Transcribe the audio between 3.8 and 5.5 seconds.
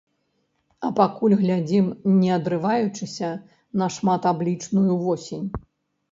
на шматаблічную восень.